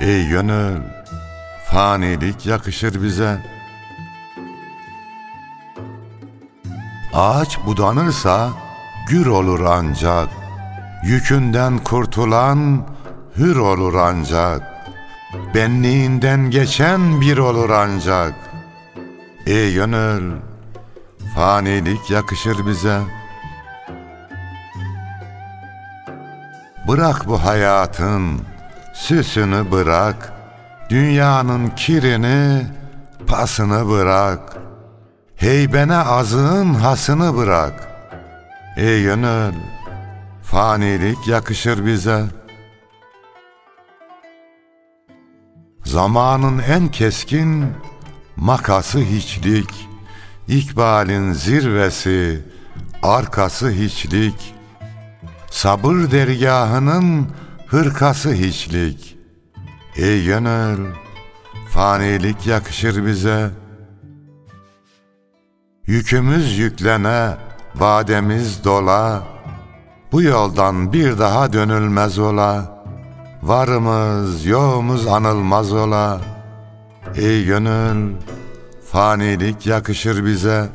Ey 0.00 0.28
gönül, 0.28 0.82
fanilik 1.70 2.46
yakışır 2.46 3.02
bize. 3.02 3.38
Ağaç 7.14 7.58
budanırsa 7.66 8.50
gür 9.08 9.26
olur 9.26 9.60
ancak. 9.60 10.28
Yükünden 11.04 11.78
kurtulan 11.78 12.86
hür 13.36 13.56
olur 13.56 13.94
ancak. 13.94 14.62
Benliğinden 15.54 16.50
geçen 16.50 17.20
bir 17.20 17.38
olur 17.38 17.70
ancak. 17.70 18.34
Ey 19.46 19.74
gönül, 19.74 20.32
fanilik 21.34 22.10
yakışır 22.10 22.66
bize. 22.66 23.00
Bırak 26.88 27.28
bu 27.28 27.44
hayatın 27.44 28.40
süsünü 28.94 29.72
bırak. 29.72 30.32
Dünyanın 30.90 31.68
kirini, 31.68 32.66
pasını 33.26 33.88
bırak. 33.88 34.56
Heybene 35.36 35.96
azığın 35.96 36.74
hasını 36.74 37.36
bırak. 37.36 37.88
Ey 38.76 39.02
gönül, 39.02 39.54
fanilik 40.42 41.28
yakışır 41.28 41.86
bize. 41.86 42.24
Zamanın 45.84 46.58
en 46.58 46.88
keskin 46.88 47.66
makası 48.36 48.98
hiçlik, 48.98 49.88
İkbalin 50.48 51.32
zirvesi, 51.32 52.44
arkası 53.02 53.70
hiçlik, 53.70 54.55
sabır 55.56 56.10
dergahının 56.10 57.26
hırkası 57.66 58.32
hiçlik. 58.32 59.16
Ey 59.96 60.24
gönül, 60.24 60.86
fanilik 61.70 62.46
yakışır 62.46 63.06
bize. 63.06 63.50
Yükümüz 65.86 66.58
yüklene, 66.58 67.36
vademiz 67.74 68.64
dola, 68.64 69.22
bu 70.12 70.22
yoldan 70.22 70.92
bir 70.92 71.18
daha 71.18 71.52
dönülmez 71.52 72.18
ola. 72.18 72.82
Varımız, 73.42 74.46
yoğumuz 74.46 75.06
anılmaz 75.06 75.72
ola. 75.72 76.20
Ey 77.16 77.44
gönül, 77.44 78.14
fanilik 78.92 79.66
yakışır 79.66 80.24
bize. 80.24 80.68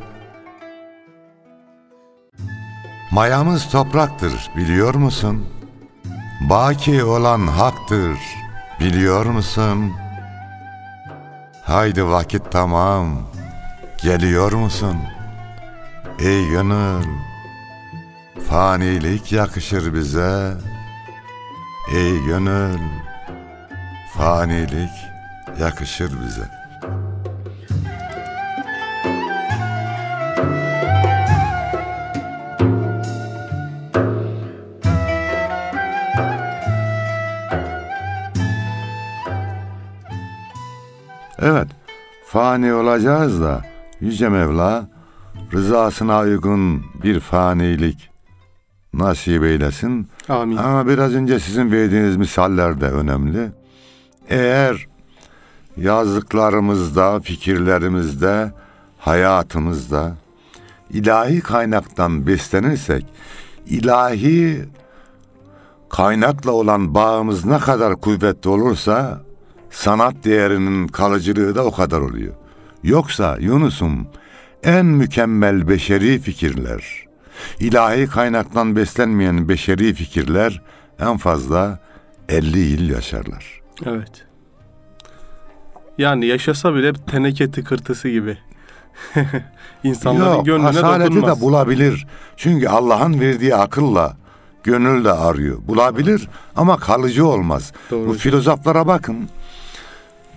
Mayamız 3.12 3.70
topraktır, 3.70 4.50
biliyor 4.58 4.96
musun? 4.96 5.46
Baki 6.50 7.04
olan 7.04 7.48
haktır, 7.48 8.18
biliyor 8.80 9.26
musun? 9.26 9.94
Haydi 11.64 12.08
vakit 12.08 12.52
tamam, 12.52 13.22
geliyor 14.04 14.52
musun? 14.52 14.98
Ey 16.20 16.50
gönül, 16.50 17.06
fanilik 18.50 19.32
yakışır 19.32 19.94
bize. 19.94 20.54
Ey 21.96 22.24
gönül, 22.26 22.80
fanilik 24.18 24.92
yakışır 25.60 26.12
bize. 26.26 26.61
Fani 42.32 42.74
olacağız 42.74 43.42
da 43.42 43.62
Yüce 44.00 44.30
Mevla 44.30 44.88
rızasına 45.54 46.20
uygun 46.20 46.84
bir 47.04 47.20
fanilik 47.20 48.10
nasip 48.94 49.44
eylesin. 49.44 50.08
Amin. 50.30 50.58
Ama 50.58 50.88
biraz 50.88 51.14
önce 51.14 51.40
sizin 51.40 51.72
verdiğiniz 51.72 52.18
misaller 52.18 52.82
de 52.82 52.86
önemli. 52.86 53.52
Eğer 54.30 54.88
yazdıklarımızda, 55.78 57.20
fikirlerimizde, 57.20 58.52
hayatımızda 59.00 60.16
ilahi 60.90 61.42
kaynaktan 61.42 62.28
beslenirsek, 62.28 63.06
ilahi 63.66 64.66
kaynakla 65.90 66.52
olan 66.52 66.96
bağımız 66.96 67.46
ne 67.46 67.60
kadar 67.60 67.96
kuvvetli 67.96 68.50
olursa 68.50 69.22
sanat 69.72 70.16
değerinin 70.24 70.88
kalıcılığı 70.88 71.56
da 71.56 71.66
o 71.66 71.72
kadar 71.72 72.00
oluyor. 72.00 72.34
Yoksa 72.84 73.38
Yunus'um 73.40 74.08
en 74.64 74.86
mükemmel 74.86 75.68
beşeri 75.68 76.20
fikirler, 76.20 77.06
ilahi 77.60 78.08
kaynaktan 78.08 78.76
beslenmeyen 78.76 79.50
beşeri 79.50 79.94
fikirler 79.94 80.62
en 81.00 81.18
fazla 81.18 81.80
50 82.30 82.60
yıl 82.60 82.90
yaşarlar. 82.90 83.62
Evet. 83.86 84.26
Yani 85.98 86.26
yaşasa 86.26 86.76
bile 86.76 86.94
teneke 86.94 87.52
tıkırtısı 87.52 88.10
gibi. 88.10 88.38
İnsanların 89.84 90.36
Yok, 90.36 90.46
gönlüne 90.46 90.68
asaleti 90.68 91.16
dokunmaz. 91.16 91.38
de 91.38 91.42
bulabilir. 91.42 92.08
Çünkü 92.38 92.68
Allah'ın 92.68 93.20
verdiği 93.20 93.56
akılla 93.56 94.18
gönül 94.64 95.06
de 95.06 95.12
arıyor. 95.12 95.58
Bulabilir 95.68 96.28
ama 96.56 96.78
kalıcı 96.78 97.28
olmaz. 97.28 97.72
Doğru 97.92 98.08
Bu 98.08 98.14
filozoflara 98.14 98.88
bakın. 98.88 99.30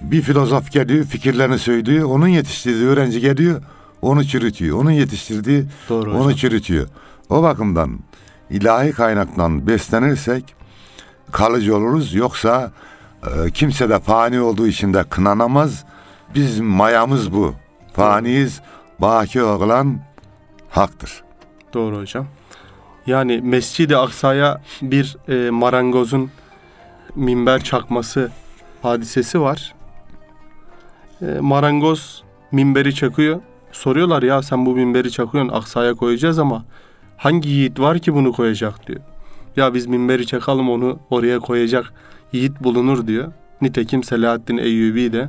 Bir 0.00 0.22
filozof 0.22 0.72
geliyor, 0.72 1.04
fikirlerini 1.04 1.58
söylüyor. 1.58 2.08
Onun 2.10 2.28
yetiştirdiği 2.28 2.86
öğrenci 2.88 3.20
geliyor, 3.20 3.62
onu 4.02 4.24
çürütüyor. 4.24 4.78
Onun 4.78 4.90
yetiştirdiği 4.90 5.64
Doğru 5.88 6.10
onu 6.10 6.18
hocam. 6.24 6.34
çürütüyor. 6.36 6.86
O 7.30 7.42
bakımdan 7.42 7.98
ilahi 8.50 8.92
kaynaktan 8.92 9.66
beslenirsek 9.66 10.54
kalıcı 11.32 11.76
oluruz. 11.76 12.14
Yoksa 12.14 12.72
e, 13.22 13.50
kimse 13.50 13.88
de 13.88 13.98
fani 13.98 14.40
olduğu 14.40 14.66
için 14.66 14.94
de 14.94 15.04
kınanamaz. 15.04 15.84
Bizim 16.34 16.66
mayamız 16.66 17.32
bu. 17.32 17.54
Faniyiz. 17.92 18.60
Baki 18.98 19.42
olan 19.42 20.00
haktır. 20.70 21.22
Doğru 21.74 21.98
hocam. 21.98 22.26
Yani 23.06 23.40
Mescid-i 23.40 23.96
Aksa'ya 23.96 24.62
bir 24.82 25.16
e, 25.28 25.50
marangozun 25.50 26.30
minber 27.14 27.64
çakması 27.64 28.30
hadisesi 28.82 29.40
var. 29.40 29.73
E, 31.24 31.40
marangoz 31.40 32.22
minberi 32.52 32.94
çakıyor. 32.94 33.40
Soruyorlar 33.72 34.22
ya 34.22 34.42
sen 34.42 34.66
bu 34.66 34.74
minberi 34.74 35.10
çakıyorsun 35.10 35.52
Aksa'ya 35.52 35.94
koyacağız 35.94 36.38
ama 36.38 36.64
hangi 37.16 37.48
yiğit 37.48 37.80
var 37.80 37.98
ki 37.98 38.14
bunu 38.14 38.32
koyacak 38.32 38.86
diyor. 38.86 39.00
Ya 39.56 39.74
biz 39.74 39.86
minberi 39.86 40.26
çakalım 40.26 40.70
onu 40.70 40.98
oraya 41.10 41.38
koyacak 41.38 41.92
yiğit 42.32 42.62
bulunur 42.64 43.06
diyor. 43.06 43.32
Nitekim 43.62 44.04
Selahaddin 44.04 44.56
Eyyubi 44.56 45.12
de 45.12 45.28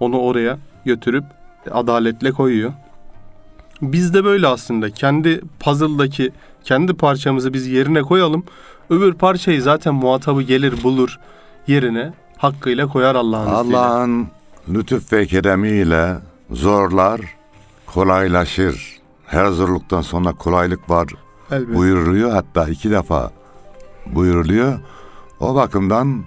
onu 0.00 0.18
oraya 0.18 0.58
götürüp 0.84 1.24
adaletle 1.70 2.32
koyuyor. 2.32 2.72
Biz 3.82 4.14
de 4.14 4.24
böyle 4.24 4.46
aslında 4.46 4.90
kendi 4.90 5.40
puzzle'daki 5.60 6.32
kendi 6.64 6.94
parçamızı 6.94 7.52
biz 7.52 7.66
yerine 7.66 8.02
koyalım. 8.02 8.44
Öbür 8.90 9.14
parçayı 9.14 9.62
zaten 9.62 9.94
muhatabı 9.94 10.42
gelir 10.42 10.82
bulur 10.82 11.18
yerine 11.66 12.12
hakkıyla 12.36 12.86
koyar 12.86 13.14
Allah'ın 13.14 13.60
izniyle. 13.60 13.78
Allah'ın 13.78 14.35
lütuf 14.68 15.12
ve 15.12 15.26
keremiyle 15.26 16.16
zorlar 16.50 17.20
kolaylaşır. 17.86 18.96
Her 19.26 19.46
zorluktan 19.46 20.00
sonra 20.02 20.32
kolaylık 20.32 20.90
var 20.90 21.08
Elbette. 21.50 21.74
buyuruluyor. 21.74 22.30
Hatta 22.30 22.68
iki 22.68 22.90
defa 22.90 23.30
buyuruluyor. 24.06 24.78
O 25.40 25.54
bakımdan 25.54 26.24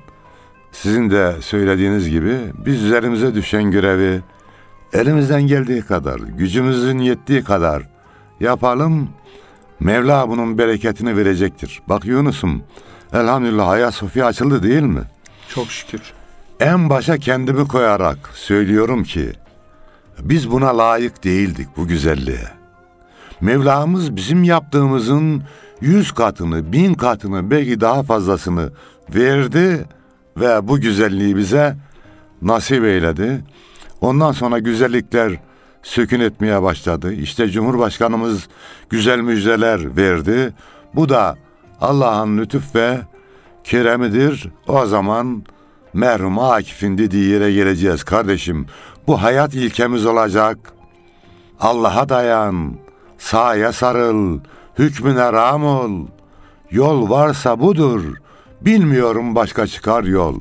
sizin 0.72 1.10
de 1.12 1.36
söylediğiniz 1.42 2.10
gibi 2.10 2.38
biz 2.66 2.84
üzerimize 2.84 3.36
düşen 3.36 3.72
görevi 3.72 4.22
elimizden 4.94 5.42
geldiği 5.42 5.82
kadar, 5.82 6.20
gücümüzün 6.20 7.00
yettiği 7.00 7.44
kadar 7.44 7.90
yapalım. 8.40 9.10
Mevla 9.80 10.30
bunun 10.30 10.58
bereketini 10.58 11.18
verecektir. 11.18 11.82
Bak 11.90 12.06
Yunus'um 12.06 12.64
elhamdülillah 13.14 13.68
Hayat 13.68 13.94
Sofya 13.94 14.26
açıldı 14.26 14.64
değil 14.64 14.82
mi? 14.84 15.02
Çok 15.50 15.68
şükür. 15.68 16.02
En 16.60 16.90
başa 16.90 17.18
kendimi 17.18 17.68
koyarak 17.68 18.18
söylüyorum 18.34 19.04
ki 19.04 19.32
biz 20.20 20.52
buna 20.52 20.78
layık 20.78 21.24
değildik 21.24 21.68
bu 21.78 21.88
güzelliğe. 21.88 22.48
Mevlamız 23.42 24.16
bizim 24.16 24.44
yaptığımızın 24.44 25.44
yüz 25.82 26.12
katını, 26.12 26.72
bin 26.72 26.94
katını, 26.94 27.52
belki 27.52 27.82
daha 27.82 28.04
fazlasını 28.04 28.70
verdi 29.16 29.86
ve 30.38 30.68
bu 30.68 30.80
güzelliği 30.80 31.36
bize 31.36 31.76
nasip 32.42 32.84
eyledi. 32.84 33.44
Ondan 34.02 34.32
sonra 34.32 34.60
güzellikler 34.60 35.40
sökün 35.84 36.20
etmeye 36.20 36.62
başladı. 36.64 37.14
İşte 37.14 37.50
Cumhurbaşkanımız 37.50 38.48
güzel 38.90 39.20
müjdeler 39.20 39.98
verdi. 39.98 40.54
Bu 40.96 41.10
da 41.10 41.36
Allah'ın 41.82 42.38
lütuf 42.38 42.76
ve 42.76 43.00
keremidir. 43.64 44.50
O 44.68 44.86
zaman 44.86 45.44
merhum 45.94 46.40
Akif'in 46.40 46.98
dediği 46.98 47.30
yere 47.30 47.52
geleceğiz 47.54 48.04
kardeşim. 48.04 48.66
Bu 49.08 49.22
hayat 49.22 49.54
ilkemiz 49.54 50.06
olacak. 50.06 50.58
Allah'a 51.60 52.10
dayan, 52.10 52.74
sağa 53.18 53.74
sarıl, 53.74 54.40
hükmüne 54.80 55.34
ram 55.34 55.66
ol. 55.66 56.08
Yol 56.72 57.10
varsa 57.10 57.60
budur, 57.60 58.04
bilmiyorum 58.62 59.36
başka 59.36 59.68
çıkar 59.68 60.04
yol. 60.04 60.40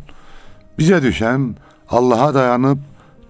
Bize 0.79 1.03
düşen 1.03 1.57
Allah'a 1.89 2.35
dayanıp 2.35 2.79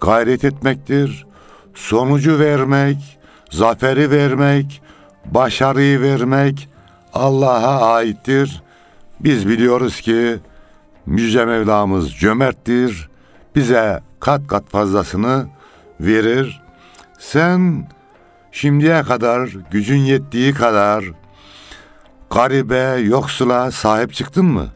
gayret 0.01 0.45
etmektir. 0.45 1.27
Sonucu 1.75 2.39
vermek, 2.39 3.19
zaferi 3.51 4.11
vermek, 4.11 4.83
başarıyı 5.25 6.01
vermek 6.01 6.69
Allah'a 7.15 7.93
aittir. 7.95 8.63
Biz 9.21 9.49
biliyoruz 9.49 10.01
ki 10.01 10.39
Yüce 11.17 11.45
Mevlamız 11.45 12.13
cömerttir. 12.15 13.09
Bize 13.57 14.03
kat 14.21 14.47
kat 14.47 14.69
fazlasını 14.71 15.47
verir. 16.01 16.63
Sen 17.19 17.89
şimdiye 18.53 19.03
kadar 19.03 19.51
gücün 19.71 19.99
yettiği 19.99 20.55
kadar 20.55 21.05
garibe, 22.31 23.01
yoksula 23.01 23.71
sahip 23.71 24.13
çıktın 24.13 24.45
mı? 24.47 24.67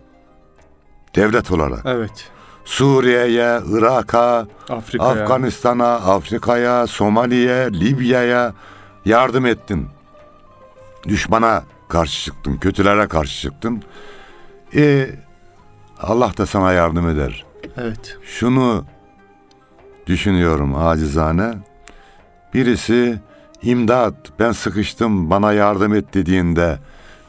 Devlet 1.17 1.51
olarak. 1.51 1.81
Evet. 1.85 2.31
Suriye'ye, 2.65 3.61
Irak'a, 3.71 4.47
Afrika'ya. 4.69 5.23
Afganistan'a, 5.23 5.95
Afrika'ya, 5.95 6.87
Somali'ye, 6.87 7.73
Libya'ya 7.73 8.53
yardım 9.05 9.47
ettin. 9.47 9.89
Düşmana 11.09 11.65
karşı 11.89 12.25
çıktın, 12.25 12.57
kötülere 12.57 13.09
karşı 13.09 13.41
çıktın. 13.41 13.83
E, 14.75 15.11
Allah 16.03 16.33
da 16.39 16.47
sana 16.47 16.73
yardım 16.73 17.09
eder. 17.09 17.45
Evet. 17.77 18.19
Şunu 18.25 18.85
düşünüyorum 20.07 20.75
acizane. 20.75 21.55
Birisi 22.55 23.21
imdat 23.63 24.15
ben 24.39 24.53
sıkıştım 24.53 25.31
bana 25.31 25.53
yardım 25.53 25.95
et 25.95 26.15
dediğinde 26.15 26.79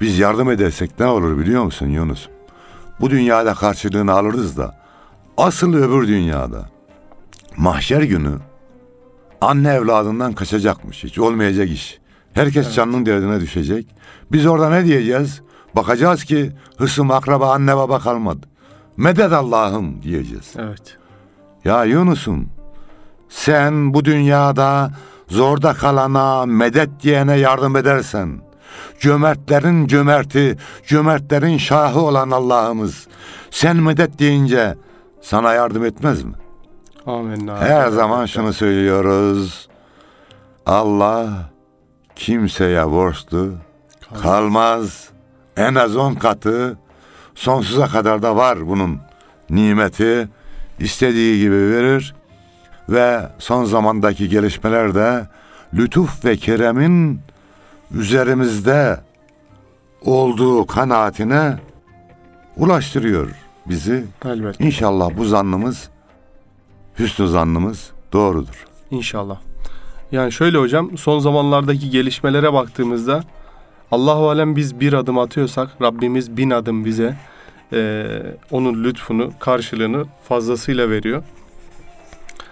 biz 0.02 0.20
yardım 0.20 0.52
edersek 0.52 1.00
ne 1.00 1.06
olur 1.06 1.38
biliyor 1.38 1.64
musun 1.64 1.88
Yunus? 1.88 2.28
Bu 3.00 3.10
dünyada 3.10 3.54
karşılığını 3.54 4.12
alırız 4.12 4.58
da 4.58 4.76
asıl 5.38 5.74
öbür 5.74 6.08
dünyada 6.08 6.70
mahşer 7.58 8.02
günü 8.02 8.38
anne 9.42 9.70
evladından 9.74 10.34
kaçacakmış 10.34 11.04
hiç 11.04 11.20
olmayacak 11.20 11.70
iş. 11.70 12.00
Herkes 12.34 12.76
canının 12.76 13.06
derdine 13.06 13.40
düşecek. 13.40 13.88
Biz 14.32 14.46
orada 14.46 14.70
ne 14.70 14.86
diyeceğiz? 14.86 15.42
Bakacağız 15.76 16.24
ki 16.24 16.52
hısım 16.78 17.12
akraba 17.12 17.54
anne 17.54 17.78
baba 17.78 18.00
kalmadı. 18.00 18.53
Medet 18.98 19.34
Allah'ım 19.34 20.02
diyeceğiz. 20.02 20.54
Evet. 20.58 20.98
Ya 21.66 21.84
Yunus'um 21.84 22.50
sen 23.30 23.94
bu 23.94 24.06
dünyada 24.06 24.92
zorda 25.28 25.74
kalana 25.74 26.46
medet 26.46 27.04
diyene 27.04 27.38
yardım 27.38 27.76
edersen 27.76 28.42
cömertlerin 29.00 29.88
cömerti, 29.88 30.58
cömertlerin 30.88 31.58
şahı 31.58 32.02
olan 32.02 32.32
Allah'ımız 32.32 33.08
sen 33.52 33.78
medet 33.78 34.20
deyince 34.20 34.76
sana 35.22 35.54
yardım 35.54 35.86
etmez 35.86 36.24
mi? 36.24 36.34
Amin. 37.06 37.48
Her 37.48 37.90
zaman 37.90 38.26
şunu 38.26 38.54
söylüyoruz. 38.54 39.70
Allah 40.66 41.28
kimseye 42.16 42.92
borçlu 42.92 43.54
kalmaz. 44.22 45.10
En 45.58 45.76
az 45.76 45.96
on 45.96 46.14
katı 46.14 46.78
sonsuza 47.36 47.88
kadar 47.88 48.22
da 48.22 48.36
var 48.36 48.68
bunun 48.68 49.00
nimeti. 49.50 50.28
istediği 50.80 51.40
gibi 51.40 51.56
verir 51.56 52.16
ve 52.90 53.30
son 53.40 53.66
zamandaki 53.66 54.30
gelişmeler 54.30 54.96
de 54.96 55.28
lütuf 55.74 56.26
ve 56.26 56.38
keremin 56.38 57.20
üzerimizde 57.92 59.00
olduğu 60.02 60.68
kanaatine 60.68 61.58
ulaştırıyor 62.58 63.30
bizi. 63.66 64.06
Elbette. 64.26 64.64
İnşallah 64.64 65.10
bu 65.18 65.26
zannımız, 65.26 65.90
hüsnü 67.00 67.28
zannımız 67.28 67.92
doğrudur. 68.14 68.66
İnşallah. 68.92 69.38
Yani 70.12 70.32
şöyle 70.32 70.58
hocam 70.58 70.98
son 70.98 71.20
zamanlardaki 71.20 71.90
gelişmelere 71.90 72.54
baktığımızda 72.54 73.24
Allahu 73.94 74.30
alem 74.30 74.56
biz 74.56 74.80
bir 74.80 74.94
adım 74.94 75.18
atıyorsak 75.18 75.70
Rabbimiz 75.82 76.38
bin 76.38 76.50
adım 76.50 76.86
bize 76.86 77.18
eee, 77.72 78.06
onun 78.52 78.84
lütfunu 78.84 79.32
karşılığını 79.40 80.06
fazlasıyla 80.30 80.90
veriyor. 80.90 81.24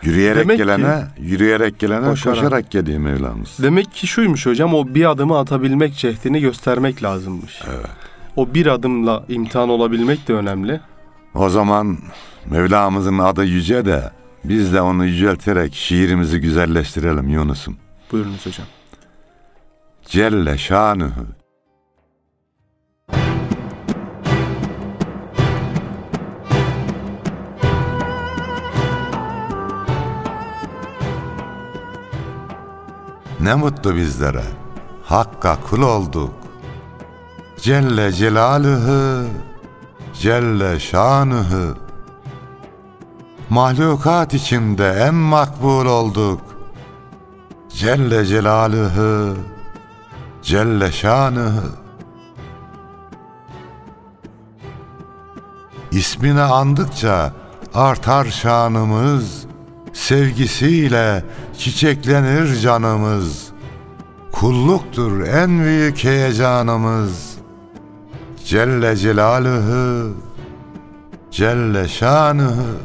Yürüyerek 0.04 0.39
Demek 0.43 0.58
ki- 0.58 0.63
gelene, 0.63 1.04
yürüyerek 1.19 1.80
gelene 1.80 2.06
Koşarak. 2.06 2.38
koşarak, 2.38 2.71
geliyor 2.71 2.99
Mevlamız. 2.99 3.58
Demek 3.62 3.91
ki 3.93 4.08
şuymuş 4.08 4.45
hocam 4.45 4.73
o 4.73 4.88
bir 4.88 5.10
adımı 5.12 5.39
atabilmek 5.39 5.95
cehdini 5.95 6.41
göstermek 6.41 7.04
lazımmış. 7.04 7.60
Evet. 7.67 7.86
O 8.36 8.54
bir 8.54 8.65
adımla 8.67 9.23
imtihan 9.30 9.69
olabilmek 9.69 10.27
de 10.27 10.34
önemli. 10.34 10.80
O 11.36 11.49
zaman 11.49 11.97
Mevlamızın 12.49 13.17
adı 13.17 13.43
yüce 13.45 13.86
de 13.86 14.12
biz 14.43 14.73
de 14.73 14.82
onu 14.82 15.06
yücelterek 15.06 15.73
şiirimizi 15.75 16.39
güzelleştirelim 16.41 17.30
Yunus'um. 17.30 17.77
Buyurunuz 18.12 18.45
hocam. 18.45 18.65
Celle 20.12 20.58
şanühü. 20.58 21.28
Ne 33.39 33.56
mutlu 33.56 33.95
bizlere. 33.95 34.43
Hakka 35.04 35.58
kul 35.69 35.82
olduk. 35.82 36.34
Celle 37.58 38.12
Celaluhu, 38.12 39.28
Celle 40.13 40.80
Şanühü. 40.80 41.74
Mahlukat 43.50 44.34
içinde 44.34 44.89
en 44.89 45.13
makbul 45.13 45.86
olduk. 45.86 46.41
Celle 47.69 48.26
Celaluhu, 48.26 49.36
Celle 50.41 50.91
Şanıhı. 50.91 51.63
İsmini 55.91 56.41
andıkça 56.41 57.34
artar 57.73 58.25
şanımız, 58.25 59.45
sevgisiyle 59.93 61.23
çiçeklenir 61.58 62.56
canımız. 62.56 63.47
Kulluktur 64.32 65.27
en 65.27 65.63
büyük 65.63 66.04
heyecanımız. 66.04 67.38
Celle 68.45 68.95
Celaluhu, 68.95 70.13
Celle 71.32 71.88
Şanıhı. 71.88 72.75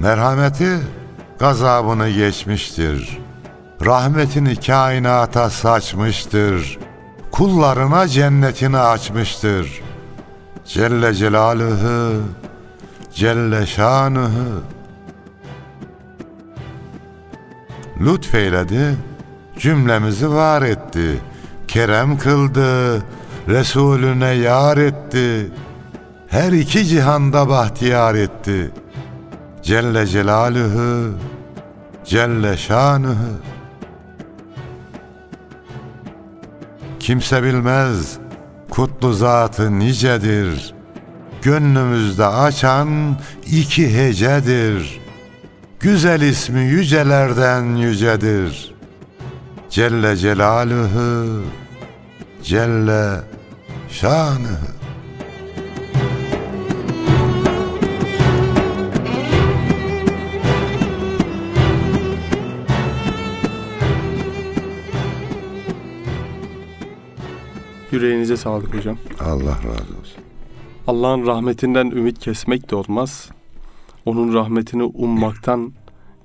Merhameti 0.00 0.78
gazabını 1.38 2.10
geçmiştir. 2.10 3.20
Rahmetini 3.84 4.56
kainata 4.56 5.50
saçmıştır. 5.50 6.78
Kullarına 7.30 8.08
cennetini 8.08 8.78
açmıştır. 8.78 9.82
Celle 10.64 11.14
Celaluhu, 11.14 12.22
Celle 13.14 13.66
Şanuhu. 13.66 14.62
Lütfeyledi, 18.00 18.96
cümlemizi 19.58 20.30
var 20.30 20.62
etti. 20.62 21.20
Kerem 21.68 22.18
kıldı, 22.18 23.02
Resulüne 23.48 24.30
yar 24.30 24.76
etti. 24.76 25.50
Her 26.28 26.52
iki 26.52 26.86
cihanda 26.86 27.48
bahtiyar 27.48 28.14
etti. 28.14 28.70
Celle 29.62 30.06
Celaluhu, 30.06 31.14
Celle 32.04 32.56
Şanuhu. 32.56 33.49
Kimse 37.10 37.42
bilmez 37.42 38.18
kutlu 38.70 39.12
zatı 39.12 39.78
nicedir. 39.78 40.74
Gönlümüzde 41.42 42.26
açan 42.26 43.18
iki 43.46 43.98
hecedir. 43.98 45.00
Güzel 45.80 46.20
ismi 46.20 46.60
yücelerden 46.60 47.76
yücedir. 47.76 48.74
Celle 49.70 50.16
Celaluhu, 50.16 51.42
Celle 52.42 53.20
Şanuhu. 53.88 54.79
Yüreğinize 67.92 68.36
sağlık 68.36 68.74
hocam. 68.74 68.96
Allah 69.20 69.50
razı 69.50 69.98
olsun. 70.00 70.22
Allah'ın 70.86 71.26
rahmetinden 71.26 71.86
ümit 71.90 72.18
kesmek 72.18 72.70
de 72.70 72.76
olmaz. 72.76 73.30
Onun 74.06 74.34
rahmetini 74.34 74.82
ummaktan 74.82 75.72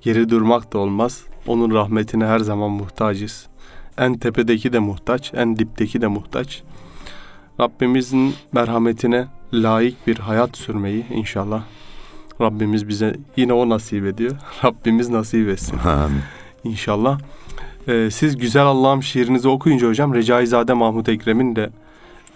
geri 0.00 0.28
durmak 0.28 0.72
da 0.72 0.78
olmaz. 0.78 1.24
Onun 1.46 1.74
rahmetine 1.74 2.26
her 2.26 2.38
zaman 2.38 2.70
muhtacız. 2.70 3.46
En 3.98 4.18
tepedeki 4.18 4.72
de 4.72 4.78
muhtaç, 4.78 5.34
en 5.34 5.56
dipteki 5.56 6.00
de 6.00 6.06
muhtaç. 6.06 6.62
Rabbimizin 7.60 8.34
merhametine 8.52 9.26
layık 9.52 10.06
bir 10.06 10.16
hayat 10.18 10.56
sürmeyi 10.56 11.06
inşallah 11.10 11.62
Rabbimiz 12.40 12.88
bize 12.88 13.16
yine 13.36 13.52
o 13.52 13.68
nasip 13.68 14.06
ediyor. 14.06 14.36
Rabbimiz 14.64 15.08
nasip 15.08 15.48
etsin 15.48 15.78
Amin. 15.78 16.20
inşallah. 16.64 17.20
Ee, 17.88 18.10
siz 18.10 18.36
Güzel 18.36 18.64
Allah'ım 18.66 19.02
şiirinizi 19.02 19.48
okuyunca 19.48 19.88
hocam 19.88 20.14
Recaizade 20.14 20.72
Mahmut 20.72 21.08
Ekrem'in 21.08 21.56
de 21.56 21.70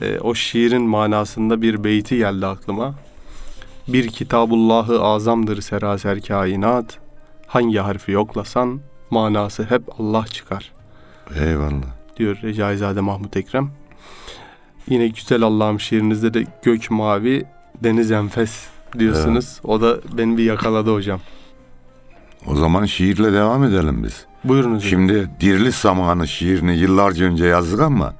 e, 0.00 0.18
o 0.18 0.34
şiirin 0.34 0.82
manasında 0.82 1.62
bir 1.62 1.84
beyti 1.84 2.16
geldi 2.16 2.46
aklıma. 2.46 2.94
Bir 3.88 4.08
kitabullahı 4.08 5.02
azamdır 5.02 5.60
seraser 5.60 6.20
kainat. 6.20 6.98
Hangi 7.46 7.78
harfi 7.78 8.12
yoklasan 8.12 8.80
manası 9.10 9.64
hep 9.64 9.82
Allah 10.00 10.26
çıkar 10.26 10.72
Eyvallah. 11.36 11.90
diyor 12.16 12.36
Recaizade 12.42 13.00
Mahmut 13.00 13.36
Ekrem. 13.36 13.70
Yine 14.88 15.08
Güzel 15.08 15.42
Allah'ım 15.42 15.80
şiirinizde 15.80 16.34
de 16.34 16.44
gök 16.62 16.90
mavi 16.90 17.44
deniz 17.82 18.10
enfes 18.10 18.66
diyorsunuz. 18.98 19.60
O 19.64 19.80
da 19.80 19.98
beni 20.12 20.38
bir 20.38 20.44
yakaladı 20.44 20.94
hocam. 20.94 21.20
O 22.46 22.56
zaman 22.56 22.84
şiirle 22.84 23.32
devam 23.32 23.64
edelim 23.64 24.04
biz. 24.04 24.26
Buyurunuz. 24.44 24.84
Şimdi 24.84 25.30
diriliş 25.40 25.74
zamanı 25.74 26.28
şiirini 26.28 26.76
yıllarca 26.76 27.24
önce 27.26 27.46
yazdık 27.46 27.80
ama 27.80 28.14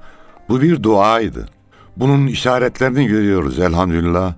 bu 0.49 0.61
bir 0.61 0.83
duaydı. 0.83 1.45
Bunun 1.97 2.27
işaretlerini 2.27 3.07
görüyoruz 3.07 3.59
elhamdülillah. 3.59 4.33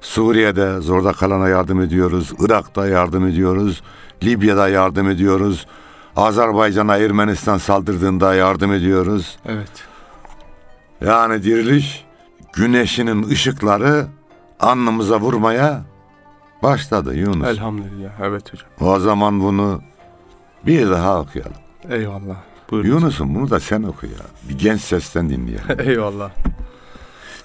Suriye'de 0.00 0.80
zorda 0.80 1.12
kalana 1.12 1.48
yardım 1.48 1.80
ediyoruz. 1.80 2.32
Irak'ta 2.38 2.86
yardım 2.86 3.26
ediyoruz. 3.26 3.82
Libya'da 4.22 4.68
yardım 4.68 5.10
ediyoruz. 5.10 5.66
Azerbaycan'a 6.16 6.96
Ermenistan 6.96 7.58
saldırdığında 7.58 8.34
yardım 8.34 8.72
ediyoruz. 8.72 9.38
Evet. 9.46 9.84
Yani 11.00 11.42
diriliş 11.42 12.04
güneşinin 12.52 13.28
ışıkları 13.28 14.06
alnımıza 14.60 15.20
vurmaya 15.20 15.82
başladı 16.64 17.16
Yunus. 17.16 17.46
Elhamdülillah. 17.46 18.10
Evet 18.22 18.52
hocam. 18.52 18.68
O 18.80 19.00
zaman 19.00 19.40
bunu 19.40 19.82
bir 20.66 20.90
daha 20.90 21.20
okuyalım. 21.20 21.56
Eyvallah. 21.90 22.36
Buyurun. 22.70 22.88
Yunus'um 22.88 23.34
bunu 23.34 23.50
da 23.50 23.60
sen 23.60 23.82
oku 23.82 24.06
ya. 24.06 24.22
Bir 24.48 24.58
genç 24.58 24.80
sesten 24.80 25.30
dinleyelim. 25.30 25.64
Eyvallah. 25.90 26.30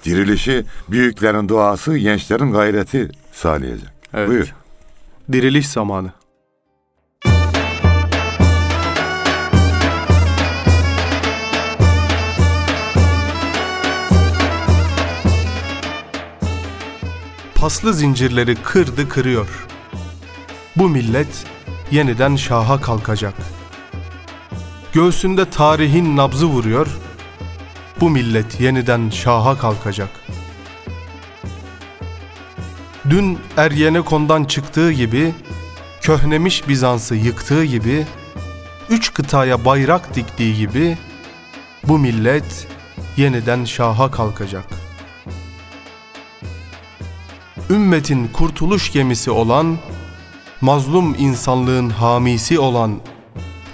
Dirilişi 0.04 0.64
büyüklerin 0.88 1.48
duası, 1.48 1.98
gençlerin 1.98 2.52
gayreti 2.52 3.08
sağlayacak. 3.32 3.92
Evet. 4.14 4.28
Buyur. 4.28 4.54
Diriliş 5.32 5.68
zamanı. 5.68 6.12
Paslı 17.60 17.94
zincirleri 17.94 18.54
kırdı 18.54 19.08
kırıyor. 19.08 19.66
Bu 20.76 20.88
millet 20.88 21.46
yeniden 21.90 22.36
şaha 22.36 22.80
kalkacak. 22.80 23.34
Göğsünde 24.92 25.50
tarihin 25.50 26.16
nabzı 26.16 26.46
vuruyor. 26.46 26.86
Bu 28.00 28.10
millet 28.10 28.60
yeniden 28.60 29.10
şaha 29.10 29.58
kalkacak. 29.58 30.08
Dün 33.10 33.38
Eryenekon'dan 33.56 34.44
çıktığı 34.44 34.92
gibi, 34.92 35.34
köhnemiş 36.00 36.68
Bizans'ı 36.68 37.14
yıktığı 37.14 37.64
gibi, 37.64 38.06
üç 38.90 39.14
kıtaya 39.14 39.64
bayrak 39.64 40.14
diktiği 40.14 40.56
gibi, 40.56 40.98
bu 41.84 41.98
millet 41.98 42.68
yeniden 43.16 43.64
şaha 43.64 44.10
kalkacak. 44.10 44.79
Ümmetin 47.70 48.28
kurtuluş 48.28 48.92
gemisi 48.92 49.30
olan, 49.30 49.78
mazlum 50.60 51.14
insanlığın 51.18 51.90
hamisi 51.90 52.58
olan, 52.58 53.00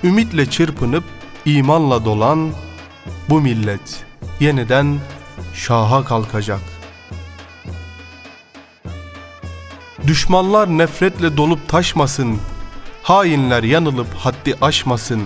ümitle 0.05 0.51
çırpınıp 0.51 1.05
imanla 1.45 2.05
dolan, 2.05 2.51
bu 3.29 3.41
millet 3.41 4.05
yeniden 4.41 4.99
şaha 5.55 6.05
kalkacak. 6.05 6.61
Düşmanlar 10.07 10.69
nefretle 10.79 11.37
dolup 11.37 11.69
taşmasın, 11.69 12.39
hainler 13.03 13.63
yanılıp 13.63 14.15
haddi 14.15 14.55
aşmasın. 14.61 15.23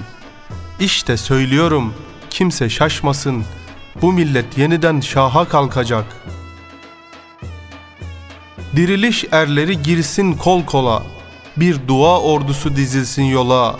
İşte 0.80 1.16
söylüyorum, 1.16 1.94
kimse 2.30 2.68
şaşmasın, 2.68 3.44
bu 4.02 4.12
millet 4.12 4.58
yeniden 4.58 5.00
şaha 5.00 5.48
kalkacak. 5.48 6.06
Diriliş 8.76 9.24
erleri 9.32 9.82
girsin 9.82 10.32
kol 10.32 10.64
kola, 10.64 11.02
bir 11.56 11.88
dua 11.88 12.20
ordusu 12.20 12.76
dizilsin 12.76 13.22
yola. 13.22 13.78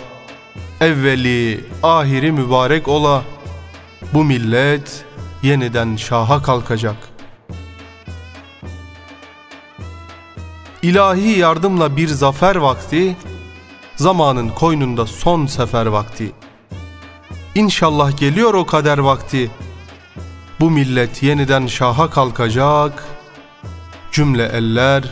Evveli, 0.81 1.65
ahiri 1.83 2.31
mübarek 2.31 2.87
ola, 2.87 3.23
bu 4.13 4.23
millet 4.23 5.05
yeniden 5.43 5.95
şaha 5.95 6.43
kalkacak. 6.43 6.95
İlahi 10.81 11.39
yardımla 11.39 11.97
bir 11.97 12.07
zafer 12.07 12.55
vakti, 12.55 13.15
zamanın 13.95 14.49
koynunda 14.49 15.05
son 15.05 15.45
sefer 15.45 15.85
vakti. 15.85 16.31
İnşallah 17.55 18.17
geliyor 18.17 18.53
o 18.53 18.65
kader 18.65 18.97
vakti. 18.97 19.51
Bu 20.59 20.69
millet 20.71 21.23
yeniden 21.23 21.67
şaha 21.67 22.09
kalkacak. 22.09 23.10
Cümle 24.11 24.43
eller 24.45 25.03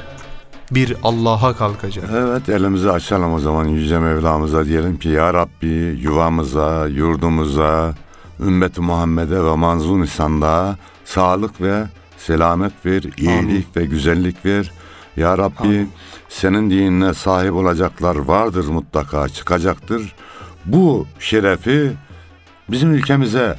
bir 0.71 0.95
Allah'a 1.03 1.55
kalkacak. 1.55 2.05
Evet 2.13 2.49
elimizi 2.49 2.91
açalım 2.91 3.33
o 3.33 3.39
zaman 3.39 3.65
Yüce 3.65 3.99
Mevlamıza 3.99 4.65
diyelim 4.65 4.99
ki 4.99 5.09
Ya 5.09 5.33
Rabbi 5.33 5.99
yuvamıza, 6.01 6.87
yurdumuza, 6.87 7.93
ümmeti 8.39 8.81
Muhammed'e 8.81 9.43
ve 9.43 9.55
manzum 9.55 10.01
insanlığa 10.01 10.77
sağlık 11.05 11.61
ve 11.61 11.83
selamet 12.17 12.85
ver, 12.85 13.03
iyilik 13.17 13.77
ve 13.77 13.85
güzellik 13.85 14.45
ver. 14.45 14.71
Ya 15.17 15.37
Rabbi 15.37 15.63
Amin. 15.67 15.91
senin 16.29 16.69
dinine 16.69 17.13
sahip 17.13 17.53
olacaklar 17.53 18.15
vardır 18.15 18.67
mutlaka 18.67 19.29
çıkacaktır. 19.29 20.15
Bu 20.65 21.07
şerefi 21.19 21.91
bizim 22.69 22.93
ülkemize 22.93 23.55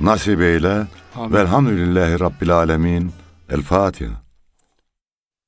nasip 0.00 0.40
eyle. 0.40 0.86
Amin. 1.16 1.32
Velhamdülillahi 1.32 2.20
Rabbil 2.20 2.50
Alemin. 2.50 3.12
El 3.50 3.62
Fatiha. 3.62 4.23